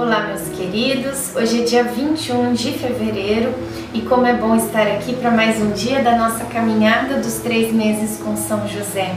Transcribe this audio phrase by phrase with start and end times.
[0.00, 1.34] Olá, meus queridos.
[1.34, 3.52] Hoje é dia 21 de fevereiro
[3.92, 7.74] e como é bom estar aqui para mais um dia da nossa caminhada dos três
[7.74, 9.16] meses com São José.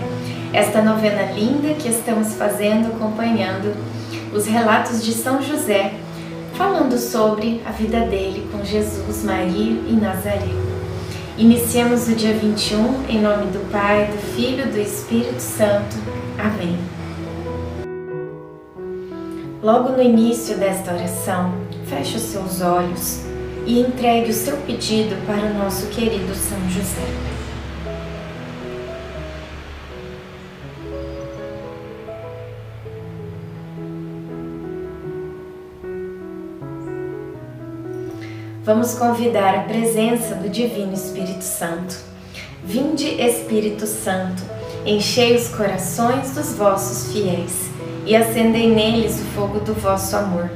[0.52, 3.76] Esta novena linda que estamos fazendo, acompanhando
[4.34, 5.94] os relatos de São José,
[6.56, 10.50] falando sobre a vida dele com Jesus, Maria e Nazaré.
[11.38, 15.96] Iniciemos o dia 21 em nome do Pai, do Filho e do Espírito Santo.
[16.40, 17.01] Amém.
[19.64, 21.54] Logo no início desta oração,
[21.86, 23.20] feche os seus olhos
[23.64, 27.06] e entregue o seu pedido para o nosso querido São José.
[38.64, 41.96] Vamos convidar a presença do Divino Espírito Santo.
[42.64, 44.42] Vinde, Espírito Santo,
[44.88, 47.71] enchei os corações dos vossos fiéis
[48.06, 50.50] e acendei neles o fogo do vosso amor.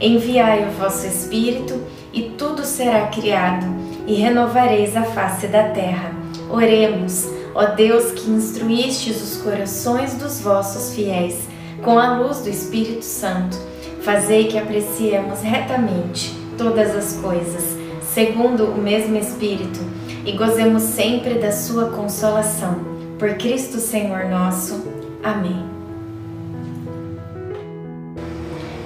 [0.00, 1.80] Enviai o vosso Espírito,
[2.12, 3.66] e tudo será criado,
[4.06, 6.12] e renovareis a face da terra.
[6.50, 11.48] Oremos, ó Deus que instruístes os corações dos vossos fiéis
[11.82, 13.56] com a luz do Espírito Santo.
[14.02, 19.80] Fazei que apreciemos retamente todas as coisas, segundo o mesmo Espírito,
[20.24, 22.94] e gozemos sempre da sua consolação.
[23.18, 24.82] Por Cristo Senhor nosso.
[25.22, 25.73] Amém.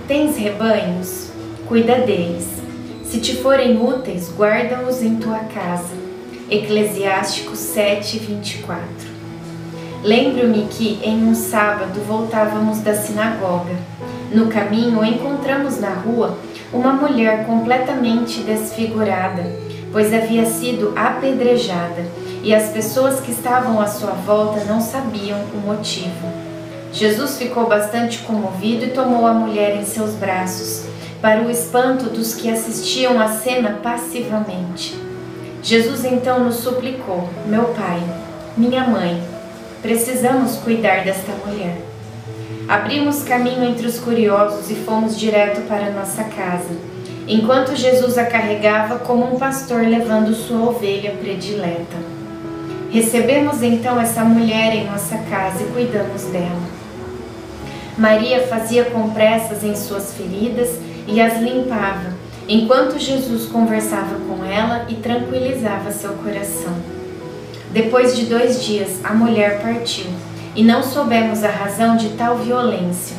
[0.08, 1.28] Tens rebanhos?
[1.66, 2.48] Cuida deles.
[3.04, 5.92] Se te forem úteis, guarda-os em tua casa.
[6.50, 8.88] Eclesiástico 7, 24.
[10.02, 13.76] Lembro-me que em um sábado voltávamos da sinagoga.
[14.32, 16.38] No caminho encontramos na rua
[16.72, 19.44] uma mulher completamente desfigurada,
[19.92, 22.02] pois havia sido apedrejada
[22.42, 26.47] e as pessoas que estavam à sua volta não sabiam o motivo.
[26.98, 30.84] Jesus ficou bastante comovido e tomou a mulher em seus braços,
[31.22, 34.98] para o espanto dos que assistiam à cena passivamente.
[35.62, 38.02] Jesus então nos suplicou: Meu pai,
[38.56, 39.22] minha mãe,
[39.80, 41.76] precisamos cuidar desta mulher.
[42.66, 46.74] Abrimos caminho entre os curiosos e fomos direto para nossa casa,
[47.28, 51.96] enquanto Jesus a carregava como um pastor levando sua ovelha predileta.
[52.90, 56.77] Recebemos então essa mulher em nossa casa e cuidamos dela.
[57.98, 60.78] Maria fazia compressas em suas feridas
[61.08, 62.12] e as limpava,
[62.48, 66.72] enquanto Jesus conversava com ela e tranquilizava seu coração.
[67.72, 70.06] Depois de dois dias, a mulher partiu,
[70.54, 73.16] e não soubemos a razão de tal violência.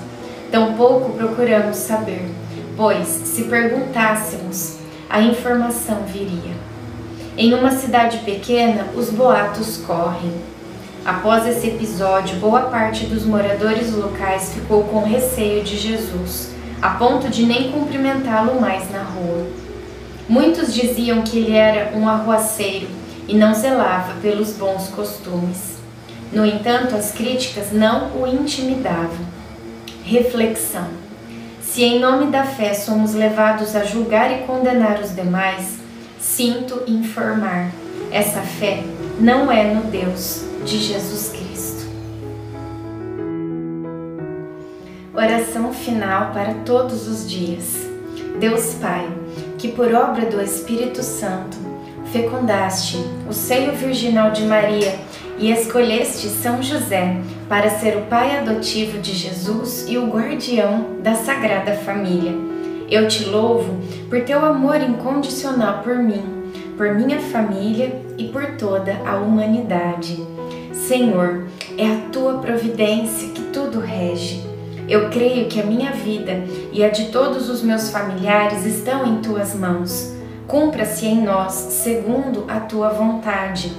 [0.50, 2.30] Tampouco procuramos saber,
[2.78, 4.78] pois, se perguntássemos,
[5.10, 6.56] a informação viria.
[7.38, 10.34] Em uma cidade pequena, os boatos correm.
[11.06, 16.52] Após esse episódio, boa parte dos moradores locais ficou com receio de Jesus,
[16.82, 19.48] a ponto de nem cumprimentá-lo mais na rua.
[20.28, 22.88] Muitos diziam que ele era um arruaceiro
[23.28, 25.78] e não zelava pelos bons costumes.
[26.32, 29.26] No entanto, as críticas não o intimidavam.
[30.04, 30.88] Reflexão:
[31.62, 35.80] se em nome da fé somos levados a julgar e condenar os demais,
[36.20, 37.72] sinto informar:
[38.12, 38.84] essa fé
[39.20, 41.90] não é no Deus de Jesus Cristo.
[45.14, 47.90] Oração final para todos os dias.
[48.40, 49.06] Deus Pai,
[49.58, 51.58] que por obra do Espírito Santo
[52.14, 52.98] fecundaste
[53.30, 54.98] o seio virginal de Maria
[55.38, 57.18] e escolheste São José
[57.50, 62.34] para ser o pai adotivo de Jesus e o guardião da Sagrada Família.
[62.90, 66.39] Eu te louvo por teu amor incondicional por mim,
[66.80, 70.26] por minha família e por toda a humanidade.
[70.72, 71.46] Senhor,
[71.78, 74.42] é a tua providência que tudo rege.
[74.88, 76.42] Eu creio que a minha vida
[76.72, 80.16] e a de todos os meus familiares estão em tuas mãos.
[80.48, 83.74] Cumpra-se em nós segundo a tua vontade.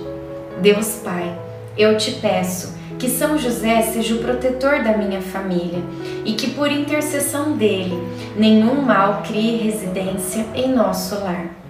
[0.61, 1.35] Deus Pai,
[1.79, 5.83] eu te peço que São José seja o protetor da minha família
[6.23, 7.99] e que por intercessão dele
[8.37, 11.61] nenhum mal crie residência em nosso lar.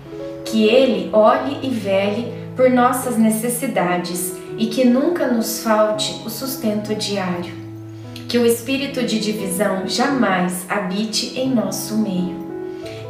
[0.50, 6.92] Que ele olhe e vele por nossas necessidades e que nunca nos falte o sustento
[6.92, 7.54] diário.
[8.28, 12.36] Que o espírito de divisão jamais habite em nosso meio.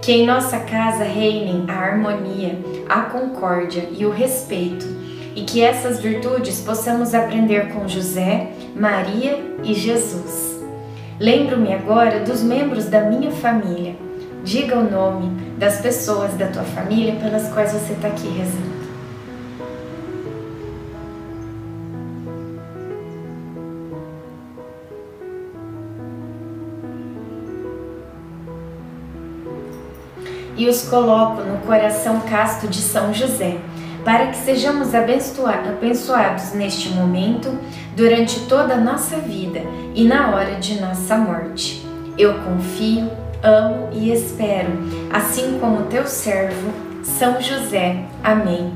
[0.03, 4.87] Que em nossa casa reinem a harmonia, a concórdia e o respeito,
[5.35, 10.61] e que essas virtudes possamos aprender com José, Maria e Jesus.
[11.19, 13.97] Lembro-me agora dos membros da minha família.
[14.45, 18.81] Diga o nome das pessoas da tua família pelas quais você está aqui rezando.
[30.57, 33.57] e os coloco no coração casto de São José,
[34.05, 37.59] para que sejamos abençoados neste momento,
[37.97, 39.63] durante toda a nossa vida
[39.95, 41.83] e na hora de nossa morte.
[42.19, 43.11] Eu confio,
[43.43, 44.73] amo e espero,
[45.13, 46.71] assim como teu servo,
[47.03, 48.05] São José.
[48.23, 48.75] Amém.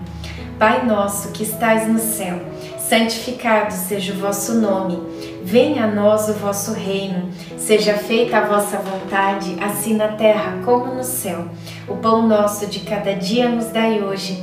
[0.59, 2.41] Pai nosso que estais no céu,
[2.79, 5.03] santificado seja o vosso nome.
[5.43, 7.29] Venha a nós o vosso reino.
[7.59, 11.47] Seja feita a vossa vontade, assim na terra como no céu.
[11.87, 14.43] O pão nosso de cada dia nos dai hoje.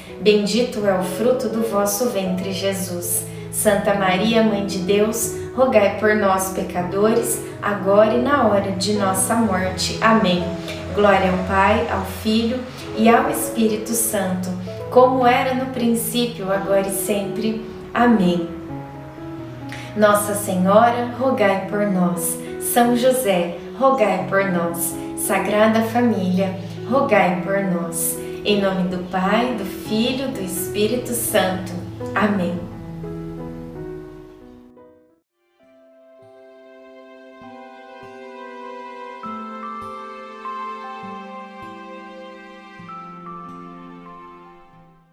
[0.21, 3.25] bendito é o fruto do vosso ventre, Jesus.
[3.51, 9.35] Santa Maria, Mãe de Deus, rogai por nós, pecadores, agora e na hora de nossa
[9.35, 9.97] morte.
[10.01, 10.43] Amém.
[10.95, 12.59] Glória ao Pai, ao Filho
[12.97, 14.49] e ao Espírito Santo,
[14.89, 17.65] como era no princípio, agora e sempre.
[17.93, 18.49] Amém.
[19.95, 22.37] Nossa Senhora, rogai por nós.
[22.61, 24.95] São José, rogai por nós.
[25.17, 26.55] Sagrada Família,
[26.89, 28.17] rogai por nós.
[28.43, 29.80] Em nome do Pai, do Filho,
[30.29, 31.73] do Espírito Santo.
[32.15, 32.70] Amém.